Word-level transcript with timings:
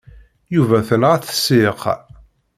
Yuba 0.55 0.79
tenɣa-t 0.87 1.31
ssiɛqa. 1.35 1.95